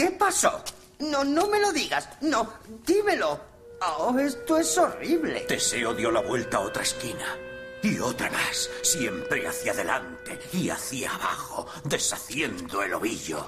¿Qué 0.00 0.10
pasó? 0.12 0.64
No, 1.00 1.22
no 1.24 1.46
me 1.48 1.60
lo 1.60 1.70
digas. 1.74 2.08
No, 2.22 2.54
dímelo. 2.86 3.38
Oh, 3.82 4.18
esto 4.18 4.56
es 4.56 4.78
horrible. 4.78 5.40
Teseo 5.40 5.92
dio 5.92 6.10
la 6.10 6.22
vuelta 6.22 6.56
a 6.56 6.60
otra 6.60 6.82
esquina. 6.82 7.36
Y 7.82 7.98
otra 7.98 8.30
más, 8.30 8.70
siempre 8.80 9.46
hacia 9.46 9.72
adelante 9.72 10.40
y 10.54 10.70
hacia 10.70 11.14
abajo, 11.14 11.66
deshaciendo 11.84 12.82
el 12.82 12.94
ovillo. 12.94 13.46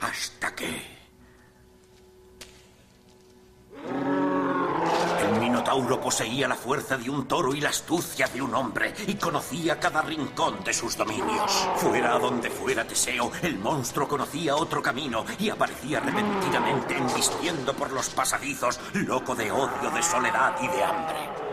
Hasta 0.00 0.52
que... 0.52 0.98
Minotauro 5.78 6.00
poseía 6.00 6.48
la 6.48 6.56
fuerza 6.56 6.96
de 6.96 7.08
un 7.08 7.28
toro 7.28 7.54
y 7.54 7.60
la 7.60 7.68
astucia 7.68 8.26
de 8.26 8.42
un 8.42 8.52
hombre 8.52 8.92
y 9.06 9.14
conocía 9.14 9.78
cada 9.78 10.02
rincón 10.02 10.64
de 10.64 10.74
sus 10.74 10.96
dominios. 10.96 11.68
Fuera 11.76 12.16
a 12.16 12.18
donde 12.18 12.50
fuera 12.50 12.84
Teseo, 12.84 13.30
el 13.42 13.58
monstruo 13.58 14.08
conocía 14.08 14.56
otro 14.56 14.82
camino 14.82 15.24
y 15.38 15.50
aparecía 15.50 16.00
repentinamente 16.00 16.96
embistiendo 16.96 17.74
por 17.74 17.92
los 17.92 18.08
pasadizos, 18.10 18.80
loco 18.92 19.36
de 19.36 19.52
odio, 19.52 19.90
de 19.94 20.02
soledad 20.02 20.56
y 20.60 20.66
de 20.66 20.82
hambre. 20.82 21.47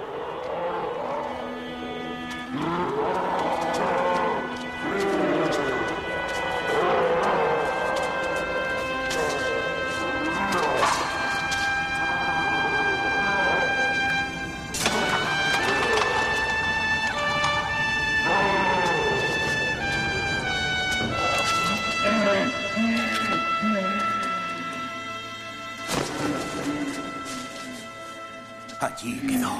Allí 29.05 29.19
quedó, 29.27 29.53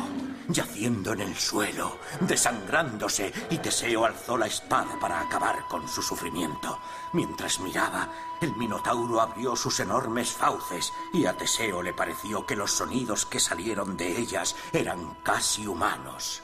yaciendo 0.50 1.14
en 1.14 1.22
el 1.22 1.36
suelo, 1.36 2.00
desangrándose, 2.22 3.32
y 3.52 3.60
Teseo 3.60 4.04
alzó 4.04 4.38
la 4.38 4.48
espada 4.48 4.98
para 5.00 5.22
acabar 5.22 5.68
con 5.68 5.88
su 5.88 6.02
sufrimiento. 6.02 6.80
Mientras 7.14 7.60
miraba, 7.60 8.10
el 8.42 8.56
Minotauro 8.56 9.22
abrió 9.22 9.56
sus 9.56 9.80
enormes 9.80 10.32
fauces, 10.32 10.92
y 11.14 11.28
a 11.28 11.38
Teseo 11.38 11.84
le 11.84 11.94
pareció 11.94 12.44
que 12.44 12.56
los 12.56 12.72
sonidos 12.72 13.28
que 13.28 13.40
salieron 13.40 13.96
de 13.96 14.18
ellas 14.18 14.56
eran 14.74 15.16
casi 15.22 15.68
humanos. 15.68 16.42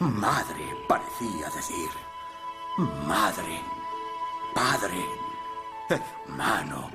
Madre, 0.00 0.66
parecía 0.88 1.48
decir. 1.54 1.90
Madre, 3.06 3.62
padre, 4.52 5.06
hermano, 5.88 6.90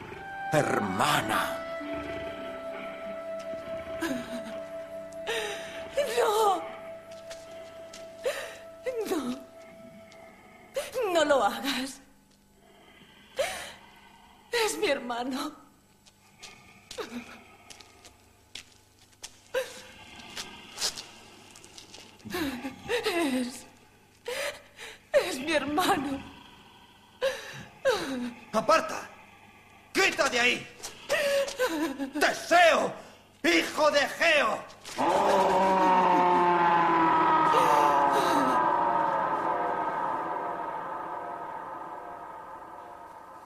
hermana. 0.52 1.60
Hagas. 11.49 12.01
Es 14.51 14.77
mi 14.77 14.88
hermano. 14.88 15.55
Es. 23.05 23.65
Es 25.12 25.39
mi 25.39 25.53
hermano. 25.53 26.23
¡Aparta! 28.53 29.09
¡Quita 29.93 30.29
de 30.29 30.39
ahí! 30.39 30.67
¡Teseo! 32.19 32.93
¡Hijo 33.43 33.91
de 33.91 33.99
Geo! 34.07 34.63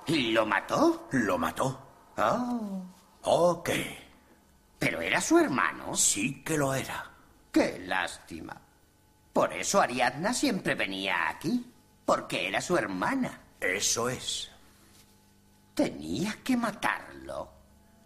¿Lo 0.07 0.45
mató? 0.45 1.07
¿Lo 1.11 1.37
mató? 1.37 1.79
Oh. 2.17 2.83
¿O 3.23 3.63
qué? 3.63 3.97
¿Pero 4.77 5.01
era 5.01 5.21
su 5.21 5.37
hermano? 5.39 5.95
Sí 5.95 6.43
que 6.43 6.57
lo 6.57 6.73
era. 6.73 7.09
Qué 7.51 7.79
lástima. 7.79 8.59
Por 9.31 9.53
eso 9.53 9.81
Ariadna 9.81 10.33
siempre 10.33 10.75
venía 10.75 11.29
aquí. 11.29 11.65
Porque 12.05 12.47
era 12.47 12.59
su 12.59 12.77
hermana. 12.77 13.39
Eso 13.59 14.09
es. 14.09 14.51
Tenía 15.73 16.37
que 16.43 16.57
matarlo. 16.57 17.49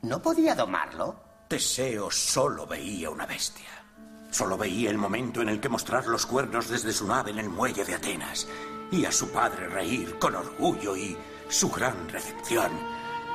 ¿No 0.03 0.21
podía 0.21 0.53
domarlo? 0.53 1.19
Teseo 1.47 2.11
solo 2.11 2.67
veía 2.67 3.09
una 3.09 3.25
bestia. 3.25 3.69
Solo 4.29 4.57
veía 4.57 4.89
el 4.89 4.97
momento 4.97 5.41
en 5.41 5.49
el 5.49 5.59
que 5.59 5.69
mostrar 5.69 6.05
los 6.05 6.25
cuernos 6.25 6.69
desde 6.69 6.93
su 6.93 7.07
nave 7.07 7.31
en 7.31 7.39
el 7.39 7.49
muelle 7.49 7.83
de 7.83 7.95
Atenas 7.95 8.47
y 8.91 9.05
a 9.05 9.11
su 9.11 9.31
padre 9.31 9.67
reír 9.67 10.19
con 10.19 10.35
orgullo 10.35 10.95
y 10.95 11.17
su 11.49 11.69
gran 11.69 12.09
recepción. 12.09 12.71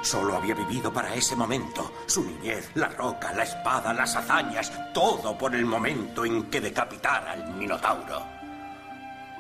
Solo 0.03 0.37
había 0.37 0.55
vivido 0.55 0.93
para 0.93 1.15
ese 1.15 1.37
momento. 1.37 1.93
Su 2.07 2.25
niñez, 2.25 2.71
la 2.75 2.89
roca, 2.89 3.33
la 3.33 3.45
espada, 3.45 3.93
las 3.93 4.17
hazañas, 4.17 4.73
todo 4.93 5.39
por 5.39 5.55
el 5.55 5.65
momento 5.65 6.25
en 6.25 6.51
que 6.51 6.61
decapitara 6.61 7.33
al 7.33 7.55
Minotauro. 7.55 8.27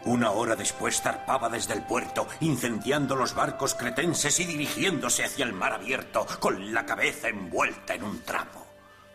Una 0.04 0.30
hora 0.32 0.56
después 0.56 1.00
zarpaba 1.00 1.48
desde 1.48 1.74
el 1.74 1.82
puerto, 1.82 2.26
incendiando 2.40 3.14
los 3.14 3.34
barcos 3.34 3.74
cretenses 3.74 4.38
y 4.40 4.44
dirigiéndose 4.44 5.24
hacia 5.24 5.44
el 5.44 5.52
mar 5.52 5.72
abierto, 5.72 6.26
con 6.40 6.72
la 6.72 6.84
cabeza 6.84 7.28
envuelta 7.28 7.94
en 7.94 8.04
un 8.04 8.20
trapo. 8.22 8.66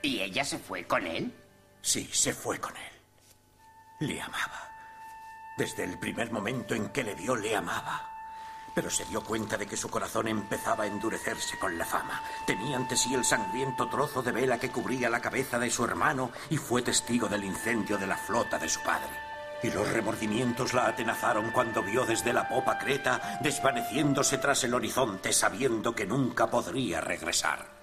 ¿Y 0.02 0.22
ella 0.22 0.46
se 0.46 0.60
fue 0.60 0.86
con 0.86 1.06
él? 1.06 1.34
Sí, 1.82 2.10
se 2.12 2.34
fue 2.34 2.60
con 2.60 2.76
él. 2.76 4.08
Le 4.08 4.22
amaba. 4.22 4.70
Desde 5.58 5.84
el 5.84 5.98
primer 5.98 6.32
momento 6.32 6.76
en 6.76 6.90
que 6.90 7.04
le 7.04 7.16
vio, 7.16 7.36
le 7.36 7.56
amaba. 7.56 8.17
Pero 8.74 8.90
se 8.90 9.06
dio 9.06 9.22
cuenta 9.22 9.58
de 9.58 9.66
que 9.66 9.78
su 9.78 9.90
corazón 9.90 10.28
empezaba 10.28 10.84
a 10.84 10.88
endurecerse 10.88 11.58
con 11.58 11.78
la 11.78 11.86
fama. 11.86 12.22
Tenía 12.46 12.78
ante 12.78 12.96
sí 12.96 13.14
el 13.14 13.26
sangriento 13.26 13.90
trozo 13.90 14.22
de 14.22 14.32
vela 14.32 14.60
que 14.60 14.72
cubría 14.72 15.10
la 15.10 15.20
cabeza 15.20 15.58
de 15.58 15.70
su 15.70 15.84
hermano 15.84 16.32
y 16.50 16.58
fue 16.58 16.82
testigo 16.82 17.28
del 17.28 17.44
incendio 17.44 17.98
de 17.98 18.08
la 18.08 18.18
flota 18.18 18.60
de 18.60 18.70
su 18.70 18.82
padre. 18.82 19.10
Y 19.64 19.72
los 19.72 19.92
remordimientos 19.92 20.74
la 20.74 20.88
atenazaron 20.88 21.52
cuando 21.52 21.82
vio 21.82 22.06
desde 22.06 22.34
la 22.34 22.48
popa 22.48 22.78
Creta 22.78 23.40
desvaneciéndose 23.42 24.38
tras 24.38 24.64
el 24.64 24.76
horizonte 24.76 25.34
sabiendo 25.34 25.96
que 25.96 26.06
nunca 26.06 26.48
podría 26.48 27.02
regresar. 27.02 27.77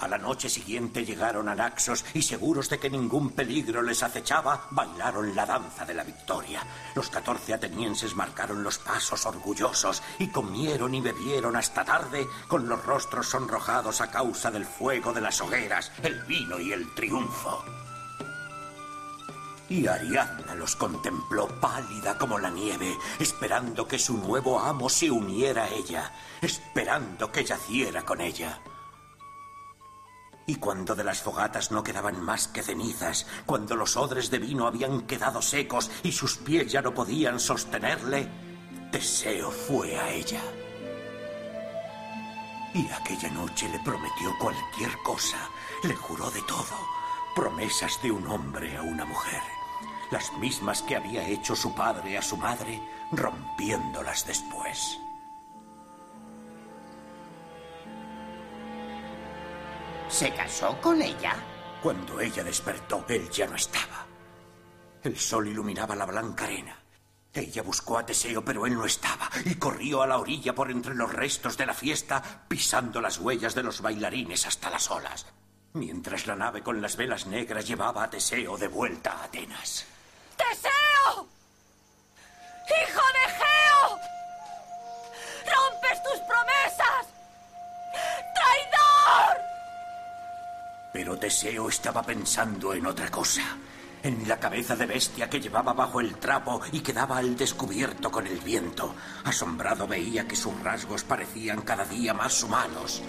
A 0.00 0.08
la 0.08 0.16
noche 0.16 0.48
siguiente 0.48 1.04
llegaron 1.04 1.46
a 1.48 1.54
Naxos 1.54 2.06
y 2.14 2.22
seguros 2.22 2.70
de 2.70 2.78
que 2.78 2.88
ningún 2.88 3.30
peligro 3.30 3.82
les 3.82 4.02
acechaba, 4.02 4.66
bailaron 4.70 5.36
la 5.36 5.44
danza 5.44 5.84
de 5.84 5.92
la 5.92 6.04
victoria. 6.04 6.62
Los 6.94 7.10
catorce 7.10 7.52
atenienses 7.52 8.16
marcaron 8.16 8.62
los 8.62 8.78
pasos 8.78 9.26
orgullosos 9.26 10.02
y 10.18 10.28
comieron 10.28 10.94
y 10.94 11.02
bebieron 11.02 11.54
hasta 11.54 11.84
tarde 11.84 12.26
con 12.48 12.66
los 12.66 12.82
rostros 12.86 13.28
sonrojados 13.28 14.00
a 14.00 14.10
causa 14.10 14.50
del 14.50 14.64
fuego 14.64 15.12
de 15.12 15.20
las 15.20 15.38
hogueras, 15.42 15.92
el 16.02 16.24
vino 16.24 16.58
y 16.58 16.72
el 16.72 16.94
triunfo. 16.94 17.62
Y 19.68 19.86
Ariadna 19.86 20.54
los 20.54 20.76
contempló 20.76 21.46
pálida 21.60 22.16
como 22.16 22.38
la 22.38 22.50
nieve, 22.50 22.96
esperando 23.18 23.86
que 23.86 23.98
su 23.98 24.16
nuevo 24.16 24.58
amo 24.58 24.88
se 24.88 25.10
uniera 25.10 25.64
a 25.64 25.68
ella, 25.68 26.10
esperando 26.40 27.30
que 27.30 27.44
yaciera 27.44 28.02
con 28.02 28.22
ella. 28.22 28.60
Y 30.50 30.56
cuando 30.56 30.96
de 30.96 31.04
las 31.04 31.22
fogatas 31.22 31.70
no 31.70 31.84
quedaban 31.84 32.20
más 32.20 32.48
que 32.48 32.60
cenizas, 32.60 33.24
cuando 33.46 33.76
los 33.76 33.96
odres 33.96 34.32
de 34.32 34.40
vino 34.40 34.66
habían 34.66 35.02
quedado 35.02 35.40
secos 35.40 35.88
y 36.02 36.10
sus 36.10 36.38
pies 36.38 36.72
ya 36.72 36.82
no 36.82 36.92
podían 36.92 37.38
sostenerle, 37.38 38.28
Teseo 38.90 39.52
fue 39.52 39.96
a 39.96 40.10
ella. 40.10 40.42
Y 42.74 42.84
aquella 42.90 43.30
noche 43.30 43.68
le 43.68 43.78
prometió 43.78 44.36
cualquier 44.40 44.90
cosa, 45.04 45.38
le 45.84 45.94
juró 45.94 46.28
de 46.32 46.42
todo, 46.42 46.76
promesas 47.36 48.02
de 48.02 48.10
un 48.10 48.26
hombre 48.26 48.76
a 48.76 48.82
una 48.82 49.04
mujer, 49.04 49.42
las 50.10 50.32
mismas 50.38 50.82
que 50.82 50.96
había 50.96 51.28
hecho 51.28 51.54
su 51.54 51.72
padre 51.76 52.18
a 52.18 52.22
su 52.22 52.36
madre, 52.36 52.82
rompiéndolas 53.12 54.26
después. 54.26 54.98
¿Se 60.10 60.34
casó 60.34 60.78
con 60.80 61.00
ella? 61.00 61.34
Cuando 61.82 62.20
ella 62.20 62.44
despertó, 62.44 63.04
él 63.08 63.30
ya 63.30 63.46
no 63.46 63.56
estaba. 63.56 64.06
El 65.02 65.18
sol 65.18 65.48
iluminaba 65.48 65.94
la 65.94 66.04
blanca 66.04 66.44
arena. 66.44 66.76
Ella 67.32 67.62
buscó 67.62 67.96
a 67.96 68.04
Teseo, 68.04 68.44
pero 68.44 68.66
él 68.66 68.74
no 68.74 68.84
estaba, 68.84 69.30
y 69.44 69.54
corrió 69.54 70.02
a 70.02 70.06
la 70.06 70.18
orilla 70.18 70.52
por 70.52 70.70
entre 70.70 70.94
los 70.94 71.12
restos 71.12 71.56
de 71.56 71.64
la 71.64 71.74
fiesta, 71.74 72.44
pisando 72.48 73.00
las 73.00 73.18
huellas 73.18 73.54
de 73.54 73.62
los 73.62 73.80
bailarines 73.80 74.46
hasta 74.46 74.68
las 74.68 74.90
olas, 74.90 75.26
mientras 75.74 76.26
la 76.26 76.34
nave 76.34 76.62
con 76.62 76.82
las 76.82 76.96
velas 76.96 77.26
negras 77.26 77.66
llevaba 77.66 78.02
a 78.02 78.10
Teseo 78.10 78.58
de 78.58 78.66
vuelta 78.66 79.12
a 79.12 79.24
Atenas. 79.24 79.86
¡Teseo! 80.36 81.28
¡Hijo 82.66 83.02
de 83.14 83.32
Geo! 83.38 84.00
¡Rompes 85.46 86.02
tus 86.02 86.20
promesas! 86.26 87.06
¡Traidor! 88.34 89.49
Pero 90.92 91.18
Teseo 91.18 91.68
estaba 91.68 92.02
pensando 92.02 92.74
en 92.74 92.86
otra 92.86 93.10
cosa. 93.10 93.42
En 94.02 94.26
la 94.26 94.40
cabeza 94.40 94.74
de 94.76 94.86
bestia 94.86 95.28
que 95.28 95.40
llevaba 95.40 95.74
bajo 95.74 96.00
el 96.00 96.14
trapo 96.16 96.60
y 96.72 96.80
quedaba 96.80 97.18
al 97.18 97.36
descubierto 97.36 98.10
con 98.10 98.26
el 98.26 98.38
viento. 98.38 98.94
Asombrado 99.24 99.86
veía 99.86 100.26
que 100.26 100.36
sus 100.36 100.58
rasgos 100.62 101.04
parecían 101.04 101.60
cada 101.62 101.84
día 101.84 102.14
más 102.14 102.42
humanos, 102.42 103.02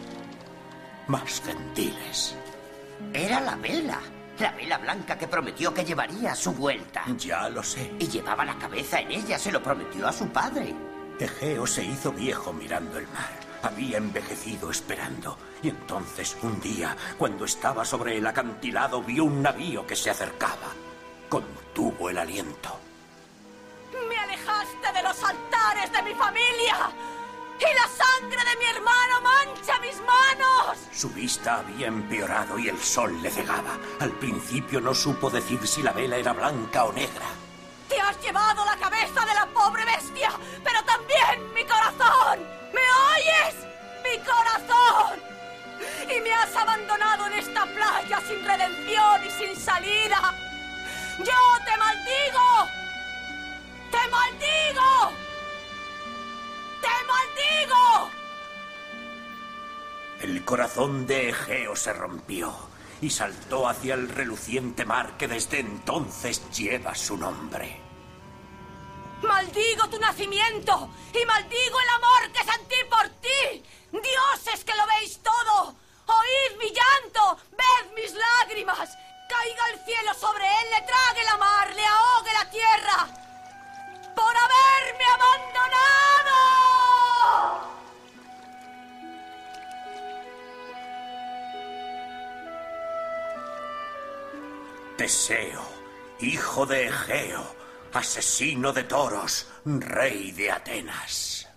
más 1.07 1.41
gentiles. 1.41 2.35
Era 3.13 3.39
la 3.39 3.55
vela. 3.55 3.99
La 4.39 4.51
vela 4.53 4.77
blanca 4.79 5.17
que 5.17 5.27
prometió 5.27 5.73
que 5.73 5.85
llevaría 5.85 6.31
a 6.31 6.35
su 6.35 6.51
vuelta. 6.51 7.03
Ya 7.17 7.47
lo 7.49 7.61
sé. 7.63 7.93
Y 7.99 8.07
llevaba 8.07 8.43
la 8.43 8.57
cabeza 8.57 8.99
en 8.99 9.11
ella, 9.11 9.37
se 9.37 9.51
lo 9.51 9.61
prometió 9.61 10.07
a 10.07 10.13
su 10.13 10.27
padre. 10.29 10.73
Egeo 11.19 11.67
se 11.67 11.85
hizo 11.85 12.11
viejo 12.11 12.51
mirando 12.51 12.97
el 12.97 13.07
mar. 13.09 13.40
Había 13.63 13.97
envejecido 13.97 14.71
esperando. 14.71 15.37
Y 15.61 15.69
entonces, 15.69 16.35
un 16.41 16.59
día, 16.59 16.95
cuando 17.17 17.45
estaba 17.45 17.85
sobre 17.85 18.17
el 18.17 18.25
acantilado, 18.25 19.03
vio 19.03 19.25
un 19.25 19.41
navío 19.41 19.85
que 19.85 19.95
se 19.95 20.09
acercaba. 20.09 20.73
Contuvo 21.29 22.09
el 22.09 22.17
aliento. 22.17 22.79
¡Me 24.09 24.17
alejaste 24.17 24.91
de 24.93 25.03
los 25.03 25.23
altares 25.23 25.91
de 25.91 26.01
mi 26.03 26.13
familia! 26.15 26.91
¡Y 27.59 27.75
la 27.75 27.87
sangre 27.87 28.39
de 28.43 28.57
mi 28.57 28.65
hermano 28.65 29.21
mancha 29.21 29.79
mis 29.79 29.97
manos! 30.01 30.79
Su 30.91 31.09
vista 31.11 31.59
había 31.59 31.87
empeorado 31.87 32.57
y 32.57 32.69
el 32.69 32.79
sol 32.79 33.21
le 33.21 33.29
cegaba. 33.29 33.77
Al 33.99 34.11
principio 34.11 34.81
no 34.81 34.95
supo 34.95 35.29
decir 35.29 35.67
si 35.67 35.83
la 35.83 35.91
vela 35.91 36.17
era 36.17 36.33
blanca 36.33 36.85
o 36.85 36.91
negra. 36.91 37.27
¡Te 37.87 38.01
has 38.01 38.19
llevado 38.21 38.65
la 38.65 38.77
cabeza 38.77 39.23
de 39.25 39.33
la 39.35 39.45
pobre 39.45 39.85
bestia! 39.85 40.31
¡Pero 40.63 40.83
también 40.83 41.53
mi 41.53 41.63
corazón! 41.63 42.60
¿Me 42.73 42.81
oyes? 43.13 43.55
¡Mi 44.03 44.17
corazón! 44.23 45.19
Y 46.09 46.19
me 46.21 46.33
has 46.33 46.55
abandonado 46.55 47.27
en 47.27 47.33
esta 47.33 47.65
playa 47.65 48.21
sin 48.27 48.45
redención 48.45 49.25
y 49.25 49.29
sin 49.31 49.55
salida. 49.55 50.33
¡Yo 51.19 51.65
te 51.65 51.77
maldigo! 51.77 52.67
¡Te 53.91 54.07
maldigo! 54.09 55.11
¡Te 56.81 57.05
maldigo! 57.07 58.11
El 60.21 60.45
corazón 60.45 61.07
de 61.07 61.29
Egeo 61.29 61.75
se 61.75 61.93
rompió 61.93 62.53
y 63.01 63.09
saltó 63.09 63.67
hacia 63.67 63.95
el 63.95 64.07
reluciente 64.07 64.85
mar 64.85 65.17
que 65.17 65.27
desde 65.27 65.59
entonces 65.59 66.49
lleva 66.51 66.93
su 66.95 67.17
nombre. 67.17 67.90
¡Maldigo 69.21 69.87
tu 69.89 69.99
nacimiento! 69.99 70.89
¡Y 71.13 71.25
maldigo 71.25 71.79
el 71.79 71.89
amor 71.89 72.31
que 72.31 72.43
sentí 72.43 72.75
por 72.89 73.07
ti! 73.21 73.63
¡Dioses 73.91 74.63
que 74.63 74.75
lo 74.75 74.85
veis 74.87 75.21
todo! 75.21 75.75
¡Oíd 76.07 76.57
mi 76.57 76.71
llanto! 76.71 77.37
¡Ved 77.51 77.91
mis 77.95 78.13
lágrimas! 78.13 78.97
¡Caiga 79.29 79.69
el 79.73 79.79
cielo 79.85 80.13
sobre 80.13 80.45
él, 80.45 80.69
le 80.71 80.81
trague 80.81 81.23
la 81.23 81.37
mar, 81.37 81.73
le 81.73 81.85
ahogue 81.85 82.33
la 82.33 82.49
tierra! 82.49 83.07
¡Por 84.15 84.35
haberme 84.35 85.05
abandonado! 85.05 85.71
Teseo, 94.97 95.63
hijo 96.19 96.65
de 96.65 96.87
Egeo, 96.87 97.60
asesino 97.93 98.73
de 98.73 98.83
toros, 98.83 99.47
rey 99.65 100.31
de 100.31 100.51
Atenas. 100.51 101.47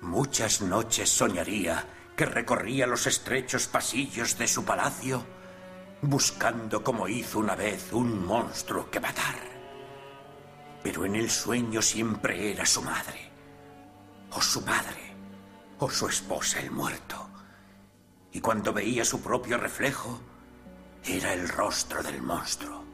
Muchas 0.00 0.62
noches 0.62 1.10
soñaría 1.10 1.86
que 2.16 2.24
recorría 2.26 2.86
los 2.86 3.06
estrechos 3.06 3.66
pasillos 3.66 4.36
de 4.38 4.48
su 4.48 4.64
palacio 4.64 5.24
buscando 6.02 6.82
como 6.82 7.08
hizo 7.08 7.38
una 7.38 7.54
vez 7.54 7.92
un 7.92 8.24
monstruo 8.24 8.90
que 8.90 9.00
matar. 9.00 9.38
Pero 10.82 11.04
en 11.04 11.14
el 11.14 11.30
sueño 11.30 11.82
siempre 11.82 12.52
era 12.52 12.64
su 12.64 12.82
madre, 12.82 13.30
o 14.30 14.40
su 14.40 14.64
padre, 14.64 15.14
o 15.78 15.90
su 15.90 16.08
esposa 16.08 16.60
el 16.60 16.70
muerto. 16.70 17.29
Y 18.32 18.40
cuando 18.40 18.72
veía 18.72 19.04
su 19.04 19.20
propio 19.20 19.58
reflejo, 19.58 20.20
era 21.04 21.32
el 21.32 21.48
rostro 21.48 22.02
del 22.02 22.22
monstruo. 22.22 22.89